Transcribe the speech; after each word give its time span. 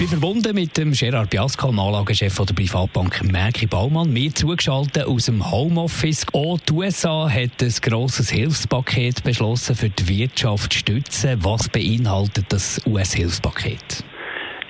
bin 0.00 0.08
verbunden 0.08 0.54
mit 0.54 0.78
dem 0.78 0.92
Gerard 0.92 1.28
Biasco, 1.28 1.68
dem 1.68 1.78
Anlagechef 1.78 2.34
der 2.34 2.54
Privatbank 2.54 3.20
Merki 3.30 3.66
Baumann. 3.66 4.10
Mir 4.10 4.30
zugeschaltet 4.30 5.06
aus 5.06 5.26
dem 5.26 5.44
Homeoffice. 5.44 6.26
Auch 6.32 6.58
die 6.60 6.72
USA 6.72 7.28
hat 7.28 7.60
ein 7.60 7.74
grosses 7.82 8.30
Hilfspaket 8.30 9.22
beschlossen, 9.22 9.76
für 9.76 9.90
die 9.90 10.08
Wirtschaft 10.08 10.72
zu 10.72 10.78
stützen. 10.78 11.36
Was 11.44 11.68
beinhaltet 11.68 12.46
das 12.48 12.80
US-Hilfspaket? 12.86 14.02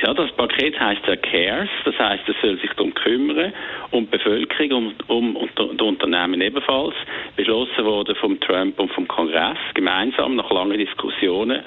Ja, 0.02 0.12
das 0.14 0.32
Paket 0.32 0.80
heißt 0.80 1.02
ja 1.06 1.14
CARES, 1.14 1.68
das 1.84 1.96
heißt, 1.96 2.22
es 2.26 2.34
soll 2.42 2.58
sich 2.58 2.70
darum 2.70 2.92
kümmern, 2.94 3.52
um 3.92 4.06
die 4.06 4.16
Bevölkerung, 4.16 4.94
um, 5.06 5.36
um, 5.36 5.48
um 5.58 5.76
die 5.76 5.84
Unternehmen 5.84 6.40
ebenfalls. 6.40 6.94
Beschlossen 7.36 7.84
wurde 7.84 8.16
vom 8.16 8.40
Trump 8.40 8.80
und 8.80 8.90
vom 8.92 9.06
Kongress 9.06 9.58
gemeinsam 9.74 10.34
nach 10.34 10.50
langen 10.50 10.78
Diskussionen. 10.78 11.62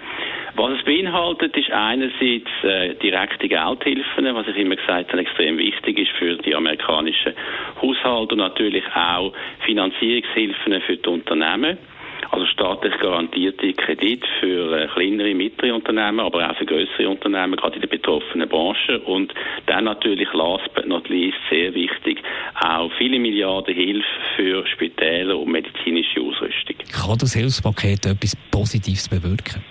Was 0.56 0.78
es 0.78 0.86
beinhaltet, 0.86 1.58
ist 1.58 1.72
einerseits 1.72 2.52
äh, 2.62 2.94
direkte 2.96 3.48
Geldhilfen, 3.48 4.36
was 4.36 4.48
ich 4.48 4.56
immer 4.56 4.76
gesagt 4.76 5.12
habe, 5.12 5.22
extrem 5.22 5.58
wichtig 5.58 5.98
ist 5.98 6.12
für 6.20 6.38
die 6.38 6.54
amerikanischen 6.54 7.34
Haushalte 7.82 8.36
und 8.36 8.38
natürlich 8.38 8.84
auch 8.94 9.34
Finanzierungshilfen 9.66 10.80
für 10.82 10.98
die 10.98 11.10
Unternehmen. 11.10 11.78
Also 12.30 12.46
staatlich 12.46 12.94
garantierte 13.00 13.74
Kredite 13.74 14.28
für 14.40 14.78
äh, 14.78 14.88
kleinere, 14.88 15.34
mittlere 15.34 15.74
Unternehmen, 15.74 16.20
aber 16.20 16.50
auch 16.50 16.56
für 16.56 16.66
größere 16.66 17.10
Unternehmen, 17.10 17.56
gerade 17.56 17.76
in 17.76 17.82
den 17.82 17.90
betroffenen 17.90 18.48
Branchen. 18.48 18.98
Und 19.06 19.34
dann 19.66 19.86
natürlich 19.86 20.32
last 20.34 20.72
but 20.76 20.88
not 20.88 21.10
least 21.10 21.38
sehr 21.50 21.74
wichtig, 21.74 22.22
auch 22.64 22.92
viele 23.00 23.18
Milliarden 23.18 23.74
Hilfe 23.74 24.06
für 24.36 24.68
Spitäler 24.68 25.38
und 25.38 25.52
medizinische 25.52 26.22
Ausrüstung. 26.22 26.76
Kann 26.92 27.18
das 27.18 27.34
Hilfspaket 27.34 28.06
etwas 28.06 28.36
Positives 28.52 29.10
bewirken? 29.10 29.64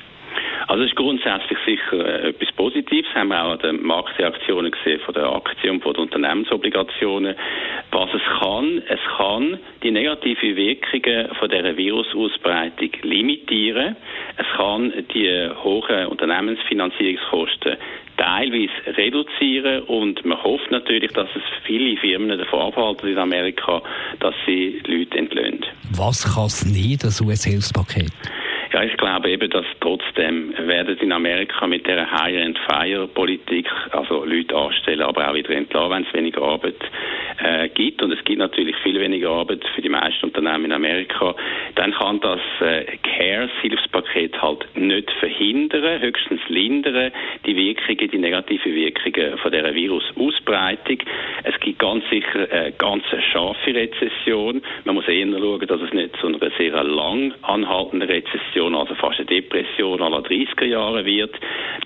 Also 0.69 0.85
es 0.85 0.91
ist 0.91 0.97
grundsätzlich 0.97 1.59
sicher 1.67 2.05
äh, 2.05 2.29
etwas 2.31 2.53
Positives. 2.53 3.13
Haben 3.15 3.29
wir 3.29 3.45
auch 3.45 3.53
an 3.53 3.59
den 3.59 3.83
Marktreaktionen 3.83 4.71
gesehen 4.71 5.01
von 5.01 5.15
der 5.15 5.33
Aktien 5.33 5.81
und 5.81 5.85
den 5.85 6.03
Unternehmensobligationen. 6.03 7.35
Was 7.91 8.11
es 8.15 8.23
kann, 8.41 8.83
es 8.89 9.01
kann 9.17 9.59
die 9.83 9.91
negativen 9.91 10.57
Wirkungen 10.57 11.29
von 11.39 11.49
dieser 11.49 11.77
Virusausbreitung 11.77 12.91
limitieren. 13.03 13.97
Es 14.37 14.47
kann 14.57 14.93
die 15.15 15.51
hohen 15.63 16.07
Unternehmensfinanzierungskosten 16.07 17.77
teilweise 18.17 18.97
reduzieren 18.97 19.83
und 19.85 20.25
man 20.25 20.43
hofft 20.43 20.71
natürlich, 20.71 21.13
dass 21.13 21.29
es 21.35 21.43
viele 21.65 21.97
Firmen 21.97 22.39
davon 22.39 22.61
abhalten 22.61 23.09
in 23.09 23.19
Amerika, 23.19 23.83
dass 24.21 24.35
sie 24.47 24.81
Leute 24.87 25.19
entlöhnen. 25.19 25.65
Was 25.97 26.35
kann 26.35 26.47
es 26.47 26.65
nicht, 26.65 27.05
das 27.05 27.21
US-Hilfspaket? 27.21 28.11
Ja, 28.73 28.83
ich 28.83 28.97
glaube 28.97 29.29
eben, 29.29 29.51
dass 29.51 29.67
trotzdem 29.81 30.55
werden 30.57 30.97
in 30.99 31.13
Amerika 31.13 31.67
mit 31.67 31.87
der 31.87 32.09
Hire-and-Fire-Politik 32.11 33.69
also 33.91 34.25
Leute 34.25 34.57
anstellen, 34.57 35.03
aber 35.03 35.29
auch 35.29 35.35
wieder 35.35 35.51
entlassen, 35.51 35.91
wenn 35.91 36.05
es 36.05 36.15
weniger 36.15 36.41
Arbeit 36.41 36.77
äh, 37.43 37.69
gibt. 37.69 38.03
Und 38.03 38.13
es 38.13 38.25
gibt 38.25 38.39
natürlich 38.39 38.75
viel 38.77 38.99
weniger 38.99 39.29
Arbeit 39.29 39.63
für 39.75 39.83
die 39.83 39.91
meisten 39.91 40.25
Unternehmen 40.25 40.67
in 40.67 40.73
Amerika. 40.73 41.35
Dann 41.83 41.91
kann 41.95 42.21
das 42.21 42.39
äh, 42.61 42.85
CARES-Hilfspaket 43.03 44.41
halt 44.41 44.69
nicht 44.77 45.11
verhindern, 45.19 46.01
höchstens 46.01 46.41
lindern 46.47 47.11
die 47.45 47.57
Wirkungen, 47.57 48.09
die 48.09 48.19
negativen 48.19 48.73
Wirkungen 48.73 49.37
von 49.39 49.51
der 49.51 49.75
Virusausbreitung. 49.75 50.99
Es 51.43 51.59
gibt 51.59 51.81
ganz 51.81 52.05
sicher 52.09 52.47
eine 52.53 52.71
ganz 52.71 53.03
scharfe 53.33 53.75
Rezession. 53.75 54.63
Man 54.85 54.95
muss 54.95 55.09
eher 55.09 55.27
schauen, 55.27 55.67
dass 55.67 55.81
es 55.81 55.93
nicht 55.93 56.17
zu 56.19 56.29
einer 56.29 56.39
sehr 56.57 56.85
lang 56.85 57.35
anhaltenden 57.43 58.09
Rezession 58.09 58.77
also 58.77 58.95
fast 58.95 59.19
eine 59.19 59.27
Depression 59.27 60.03
aller 60.03 60.21
30er 60.21 60.67
Jahre 60.67 61.05
wird. 61.05 61.35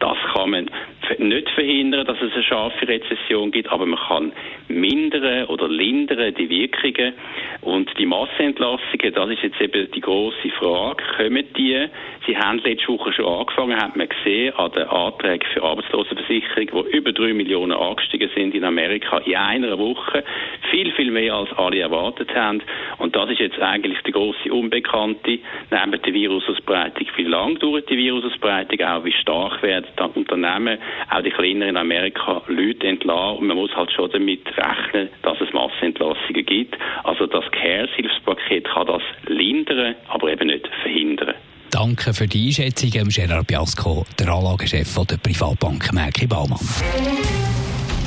Das 0.00 0.18
kann 0.34 0.50
man 0.50 0.70
nicht 1.18 1.48
verhindern, 1.50 2.06
dass 2.06 2.20
es 2.20 2.32
eine 2.32 2.42
scharfe 2.42 2.86
Rezession 2.88 3.50
gibt, 3.50 3.70
aber 3.70 3.86
man 3.86 3.98
kann 3.98 4.32
mindern 4.68 5.46
oder 5.46 5.68
lindern 5.68 6.34
die 6.34 6.48
Wirkungen. 6.48 7.14
Und 7.62 7.90
die 7.98 8.06
Massenentlassungen, 8.06 9.12
das 9.14 9.30
ist 9.30 9.42
jetzt 9.42 9.60
eben 9.60 9.90
die 9.90 10.00
große 10.00 10.50
Frage. 10.58 11.02
Kommen 11.16 11.44
die? 11.56 11.86
Sie 12.26 12.36
haben 12.36 12.58
letzte 12.58 12.88
Woche 12.88 13.12
schon 13.12 13.26
angefangen, 13.26 13.76
hat 13.76 13.96
man 13.96 14.08
gesehen, 14.08 14.54
an 14.56 14.72
den 14.72 14.84
Anträgen 14.84 15.48
für 15.52 15.62
Arbeitslosenversicherung, 15.62 16.68
wo 16.72 16.80
über 16.82 17.12
drei 17.12 17.32
Millionen 17.32 17.72
angestiegen 17.72 18.30
sind 18.34 18.54
in 18.54 18.64
Amerika 18.64 19.18
in 19.18 19.36
einer 19.36 19.78
Woche. 19.78 20.24
Viel, 20.70 20.92
viel 20.92 21.10
mehr 21.10 21.34
als 21.34 21.52
alle 21.52 21.80
erwartet 21.80 22.34
haben. 22.34 22.62
Und 22.98 23.14
das 23.14 23.30
ist 23.30 23.40
jetzt 23.40 23.60
eigentlich 23.60 23.98
die 24.02 24.12
große 24.12 24.52
Unbekannte, 24.52 25.38
neben 25.70 26.02
der 26.02 26.14
Virusausbreitung. 26.14 27.06
Wie 27.16 27.24
lange 27.24 27.58
dauert 27.58 27.88
die 27.88 27.96
Virusausbreitung? 27.96 28.80
Auch 28.86 29.04
wie 29.04 29.12
stark 29.12 29.62
werden 29.62 29.86
die 29.96 30.18
Unternehmen, 30.18 30.78
auch 31.10 31.22
die 31.22 31.30
kleineren 31.30 31.70
in 31.70 31.76
Amerika, 31.76 32.42
Leute 32.48 32.86
entlassen? 32.86 33.38
Und 33.38 33.46
man 33.46 33.56
muss 33.56 33.74
halt 33.74 33.90
schon 33.92 34.10
damit 34.10 34.46
rechnen, 34.56 35.08
dass 35.22 35.40
es 35.40 35.52
Massenentlassungen 35.52 36.46
gibt. 36.46 36.76
Also 37.04 37.26
das 37.26 37.44
CARES-Hilfspaket 37.52 38.64
kann 38.64 38.86
das 38.86 39.02
lindern, 39.26 39.94
aber 40.08 40.30
eben 40.30 40.48
nicht 40.48 40.68
verhindern. 40.82 41.34
Danke 41.70 42.12
für 42.14 42.26
die 42.26 42.46
Einschätzung, 42.46 43.08
Gerard 43.08 43.46
Biasco, 43.46 44.04
der 44.18 44.28
Anlagechef 44.28 44.98
der 45.06 45.18
Privatbank 45.18 45.92
Merki 45.92 46.26
Baumann. 46.26 46.58